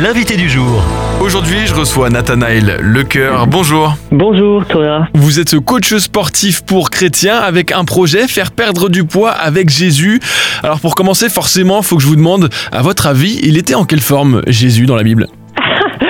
[0.00, 0.82] l'invité du jour.
[1.20, 3.48] Aujourd'hui, je reçois Nathanaël Lecoeur.
[3.48, 3.96] Bonjour.
[4.12, 5.08] Bonjour Thomas.
[5.14, 10.20] Vous êtes coach sportif pour chrétiens avec un projet faire perdre du poids avec Jésus.
[10.62, 13.74] Alors pour commencer, forcément, il faut que je vous demande, à votre avis, il était
[13.74, 15.26] en quelle forme Jésus dans la Bible?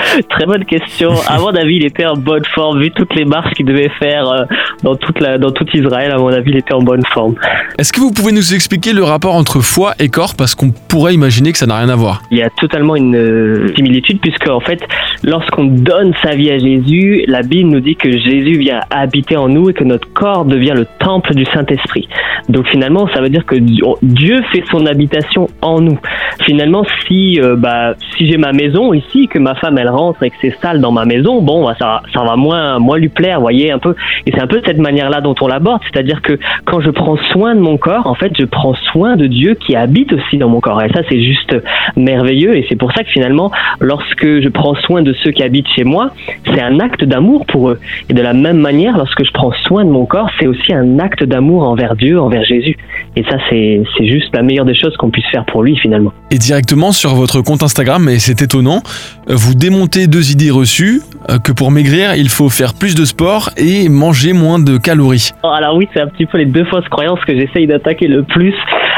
[0.28, 1.12] Très bonne question.
[1.26, 4.28] À mon avis, il était en bonne forme, vu toutes les marches qu'il devait faire
[4.28, 4.44] euh,
[4.82, 6.12] dans, toute la, dans tout Israël.
[6.12, 7.34] À mon avis, il était en bonne forme.
[7.78, 10.34] Est-ce que vous pouvez nous expliquer le rapport entre foi et corps?
[10.36, 12.22] Parce qu'on pourrait imaginer que ça n'a rien à voir.
[12.30, 14.80] Il y a totalement une euh, similitude, puisque en fait,
[15.22, 19.48] lorsqu'on donne sa vie à Jésus, la Bible nous dit que Jésus vient habiter en
[19.48, 22.08] nous et que notre corps devient le temple du Saint-Esprit.
[22.48, 25.98] Donc finalement, ça veut dire que Dieu fait son habitation en nous.
[26.44, 30.30] Finalement, si, euh, bah, si j'ai ma maison ici, que ma femme elle rentre et
[30.30, 33.78] que c'est sale dans ma maison, bon, bah, ça, va moins, lui plaire, voyez un
[33.78, 33.94] peu.
[34.26, 37.54] Et c'est un peu cette manière-là dont on l'aborde, c'est-à-dire que quand je prends soin
[37.54, 40.60] de mon corps, en fait, je prends soin de Dieu qui habite aussi dans mon
[40.60, 40.82] corps.
[40.82, 41.54] Et ça, c'est juste
[41.96, 42.56] merveilleux.
[42.56, 45.84] Et c'est pour ça que finalement, lorsque je prends soin de ceux qui habitent chez
[45.84, 46.10] moi,
[46.46, 47.80] c'est un acte d'amour pour eux.
[48.08, 50.98] Et de la même manière, lorsque je prends soin de mon corps, c'est aussi un
[50.98, 52.76] acte d'amour envers Dieu, envers Jésus.
[53.16, 56.12] Et ça, c'est juste la meilleure des choses qu'on puisse faire pour lui finalement.
[56.30, 58.82] Et directement sur votre compte Instagram, et c'est étonnant,
[59.26, 61.00] vous démontez deux idées reçues,
[61.30, 65.30] euh, que pour maigrir, il faut faire plus de sport et manger moins de calories.
[65.42, 68.54] Alors oui, c'est un petit peu les deux fausses croyances que j'essaye d'attaquer le plus.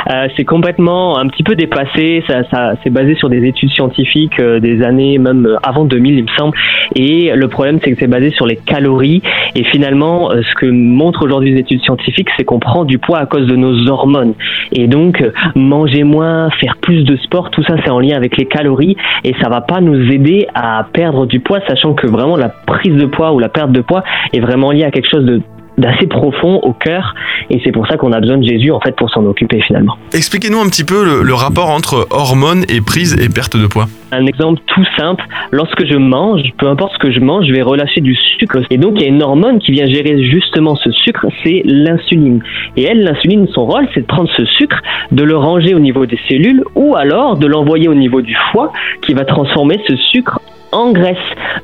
[0.08, 2.22] Euh, c'est complètement un petit peu dépassé.
[2.26, 6.24] Ça, ça c'est basé sur des études scientifiques euh, des années même avant 2000, il
[6.24, 6.56] me semble.
[6.96, 9.22] Et le problème, c'est que c'est basé sur les calories.
[9.54, 13.18] Et finalement, euh, ce que montrent aujourd'hui les études scientifiques, c'est qu'on prend du poids
[13.18, 14.34] à cause de nos hormones.
[14.72, 15.22] Et donc,
[15.54, 18.96] manger moins, faire plus de sport, tout ça, c'est en lien avec les calories.
[19.24, 22.96] Et ça va pas nous aider à perdre du poids, sachant que vraiment la prise
[22.96, 25.40] de poids ou la perte de poids est vraiment liée à quelque chose de
[25.81, 27.14] d'assez profond au cœur
[27.48, 29.97] et c'est pour ça qu'on a besoin de Jésus en fait pour s'en occuper finalement.
[30.12, 33.86] Expliquez-nous un petit peu le, rapport entre hormones et prise et perte de poids.
[34.12, 37.62] Un exemple tout simple, lorsque je mange, peu importe ce que je mange, je vais
[37.62, 40.90] relâcher du sucre et donc il y a une hormone qui vient gérer justement ce
[40.90, 42.42] sucre, c'est l'insuline.
[42.77, 44.77] Et elle, l'insuline, son rôle, c'est de prendre ce sucre,
[45.13, 48.73] de le ranger au niveau des cellules ou alors de l'envoyer au niveau du foie
[49.02, 50.40] qui va transformer ce sucre
[50.73, 51.17] en graisse.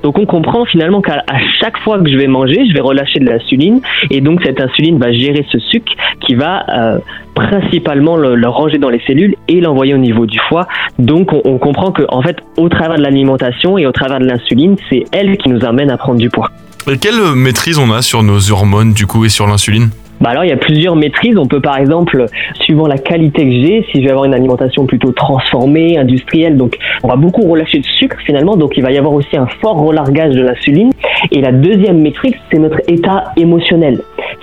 [0.03, 1.25] Donc on comprend finalement qu'à
[1.61, 3.81] chaque fois que je vais manger, je vais relâcher de l'insuline
[4.11, 6.99] et donc cette insuline va gérer ce sucre qui va euh,
[7.34, 10.67] principalement le, ranger dans les cellules et l'envoyer au niveau du foie.
[10.99, 14.77] Donc on, comprend que en fait au travers de l'alimentation et au travers de l'insuline,
[14.91, 16.50] c'est elle qui nous amène à prendre du poids.
[16.91, 19.91] Et quelle maîtrise on a sur nos hormones du coup et sur l'insuline?
[20.21, 21.37] Bah alors il y a plusieurs maîtrises.
[21.38, 24.87] On peut par exemple, suivant la qualité que j'ai, si je vais avoir une alimentation
[24.87, 28.99] plutôt transformée, industrielle, donc on va beaucoup relâcher de sucre finalement, donc il va y
[28.99, 30.91] avoir aussi un fort relargage de l'insuline.
[31.32, 34.00] Et la deuxième métrique, c'est notre état émotionnel.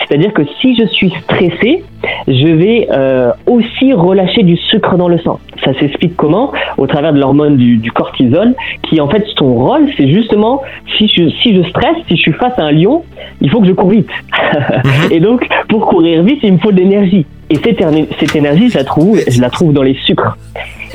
[0.08, 1.84] C'est-à-dire que si je suis stressé,
[2.28, 5.40] je vais euh, aussi relâcher du sucre dans le sang.
[5.64, 6.52] Ça s'explique comment?
[6.78, 8.54] Au travers de l'hormone du, du, cortisol,
[8.84, 10.62] qui en fait son rôle, c'est justement
[10.98, 13.04] si je, si je stresse, si je suis face à un lion,
[13.42, 14.10] il faut que je cours vite.
[14.32, 14.92] Mhm.
[15.12, 17.26] Et donc pour courir vite, il me faut de l'énergie.
[17.50, 17.84] Et cette,
[18.20, 20.38] cette énergie, je la trouve, je la trouve dans les sucres.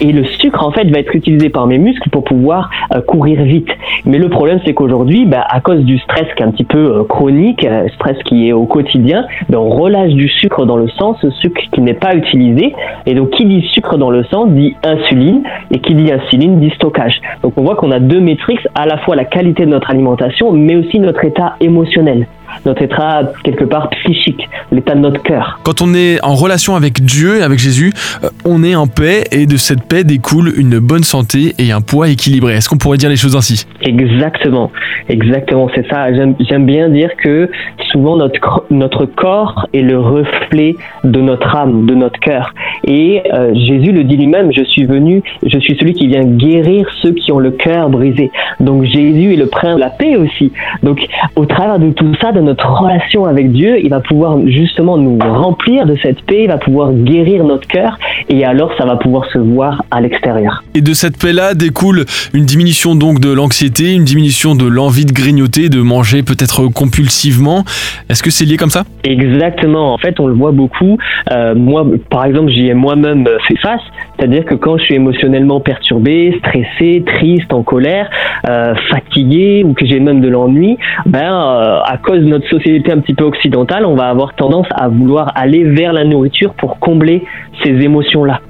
[0.00, 3.42] Et le sucre, en fait, va être utilisé par mes muscles pour pouvoir euh, courir
[3.42, 3.69] vite.
[4.04, 6.78] Mais le problème, c'est qu'aujourd'hui, bah, à cause du stress qui est un petit peu
[6.78, 10.88] euh, chronique, euh, stress qui est au quotidien, bah, on relâche du sucre dans le
[10.91, 12.75] sang, ce sucre qui n'est pas utilisé.
[13.06, 15.42] Et donc, qui dit sucre dans le sang dit insuline,
[15.72, 17.20] et qui dit insuline dit stockage.
[17.42, 20.53] Donc, on voit qu'on a deux métriques, à la fois la qualité de notre alimentation,
[20.53, 22.26] mais aussi notre état émotionnel
[22.64, 25.60] notre état quelque part psychique, l'état de notre cœur.
[25.64, 27.92] Quand on est en relation avec Dieu et avec Jésus,
[28.22, 31.81] euh, on est en paix et de cette paix découle une bonne santé et un
[31.81, 32.54] poids équilibré.
[32.54, 33.66] Est-ce qu'on pourrait dire les choses ainsi?
[33.82, 34.70] Exactement,
[35.08, 36.08] exactement, c'est ça.
[36.12, 37.50] J'aime bien dire que
[37.92, 42.53] souvent notre, notre corps est le reflet de notre âme, de notre cœur.
[42.84, 46.87] Et euh, Jésus le dit lui-même, je suis venu, je suis celui qui vient guérir
[47.03, 48.31] ceux qui ont le cœur brisé.
[48.60, 50.53] Donc Jésus est le prince de la paix aussi.
[50.82, 51.06] Donc
[51.37, 55.19] au travers de tout ça, de notre relation avec Dieu, il va pouvoir justement nous
[55.19, 59.25] remplir de cette paix, il va pouvoir guérir notre cœur et alors ça va pouvoir
[59.32, 60.62] se voir à l'extérieur.
[60.75, 65.12] Et de cette paix-là découle une diminution donc de l'anxiété, une diminution de l'envie de
[65.12, 67.64] grignoter, de manger peut-être compulsivement.
[68.08, 68.85] Est-ce que c'est lié comme ça?
[69.05, 69.93] Exactement.
[69.93, 70.99] En fait, on le voit beaucoup.
[71.32, 73.81] Euh, moi, par exemple, j'y ai moi-même fait face.
[74.19, 78.11] C'est-à-dire que quand je suis émotionnellement perturbé, stressé, triste, en colère,
[78.49, 80.76] euh, fatigué ou que j'ai même de l'ennui,
[81.06, 84.66] ben euh, à cause de notre société un petit peu occidentale, on va avoir tendance
[84.70, 87.25] à vouloir aller vers la nourriture pour combler
[87.62, 88.40] ces émotions-là.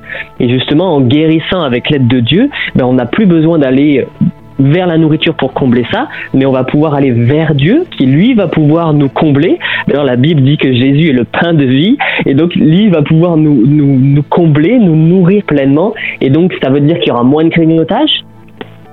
[0.41, 4.07] Et justement, en guérissant avec l'aide de Dieu, ben on n'a plus besoin d'aller
[4.59, 8.35] vers la nourriture pour combler ça, mais on va pouvoir aller vers Dieu qui lui
[8.35, 9.59] va pouvoir nous combler.
[9.87, 11.97] D'ailleurs la Bible dit que Jésus est le pain de vie
[12.27, 16.71] et donc lui va pouvoir nous, nous, nous combler, nous nourrir pleinement et donc ça
[16.71, 18.11] veut dire qu'il y aura moins de grignotage,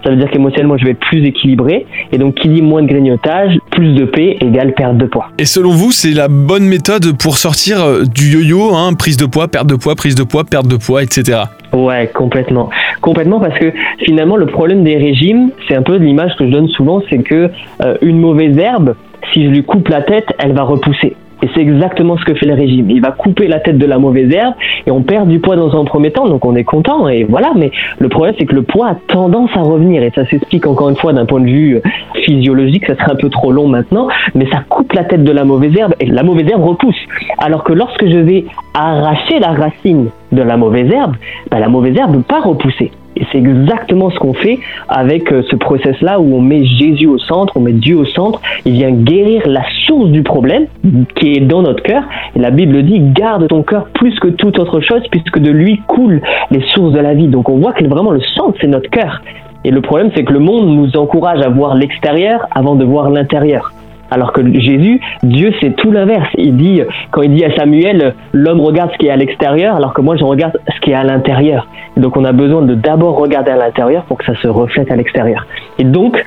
[0.06, 1.88] ça veut dire qu'émotionnellement, je vais être plus équilibré.
[2.12, 5.30] Et donc, qui dit moins de grignotage, plus de paix égale perte de poids.
[5.40, 9.26] Et selon vous, c'est la bonne méthode pour sortir euh, du yo-yo, hein, prise de
[9.26, 11.40] poids, perte de poids, prise de poids, perte de poids, etc.
[11.74, 12.70] Ouais, complètement.
[13.02, 13.74] Complètement parce que
[14.04, 17.50] finalement, le problème des régimes, c'est un peu l'image que je donne souvent, c'est que
[17.84, 18.96] euh, une mauvaise herbe,
[19.34, 21.16] si je lui coupe la tête, elle va repousser.
[21.44, 22.90] Et c'est exactement ce que fait le régime.
[22.90, 24.54] Il va couper la tête de la mauvaise herbe
[24.86, 27.52] et on perd du poids dans un premier temps, donc on est content et voilà.
[27.56, 30.90] Mais le problème, c'est que le poids a tendance à revenir et ça s'explique encore
[30.90, 31.82] une fois d'un point de vue euh,
[32.24, 32.86] physiologique.
[32.88, 35.76] Ça serait un peu trop long maintenant, mais ça coupe la tête de la mauvaise
[35.78, 37.00] herbe et la mauvaise herbe repousse.
[37.38, 41.16] Alors que lorsque je vais arracher la racine de la mauvaise herbe,
[41.52, 42.92] ben la mauvaise herbe ne peut pas repousser.
[43.18, 44.60] Et c'est exactement ce qu'on fait
[44.90, 48.42] avec euh, ce process-là où on met Jésus au centre, on met Dieu au centre.
[48.66, 50.68] Il vient guérir la source du problème
[51.16, 52.04] qui est dans notre cœur.
[52.36, 55.82] Et la Bible dit garde ton cœur plus que toute autre chose puisque de lui
[55.88, 56.22] coulent
[56.52, 57.28] les sources de la vie.
[57.28, 59.22] Donc on voit que vraiment le centre, c'est notre cœur.
[59.64, 63.10] Et le problème, c'est que le monde nous encourage à voir l'extérieur avant de voir
[63.10, 63.74] l'intérieur.
[64.12, 66.30] Alors que Jésus, Dieu, c'est tout l'inverse.
[66.38, 66.82] Il dit,
[67.12, 70.16] quand il dit à Samuel, l'homme regarde ce qui est à l'extérieur, alors que moi,
[70.16, 71.68] je regarde ce qui est à l'intérieur.
[71.98, 74.96] Donc, on a besoin de d'abord regarder à l'intérieur pour que ça se reflète à
[74.96, 75.46] l'extérieur.
[75.80, 76.24] Et donc,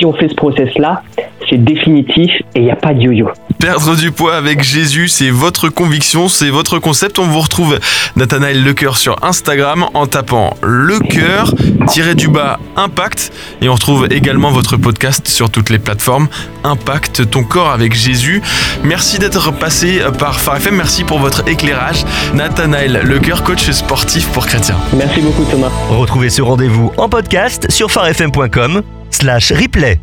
[0.00, 1.02] si on fait ce process-là,
[1.48, 3.28] c'est définitif et il n'y a pas de yo-yo.
[3.58, 7.18] Perdre du poids avec Jésus, c'est votre conviction, c'est votre concept.
[7.18, 7.78] On vous retrouve
[8.16, 11.54] Nathanaël Lecoeur sur Instagram en tapant le cœur,
[11.88, 13.30] tiré du bas, impact.
[13.60, 16.28] Et on retrouve également votre podcast sur toutes les plateformes.
[16.64, 18.40] Impact ton corps avec Jésus.
[18.82, 20.76] Merci d'être passé par Phare FM.
[20.76, 22.04] Merci pour votre éclairage.
[22.34, 24.76] Nathanaël Lecoeur, coach sportif pour chrétiens.
[24.96, 25.70] Merci beaucoup Thomas.
[25.90, 29.98] Retrouvez ce rendez-vous en podcast sur farfm.com slash replay.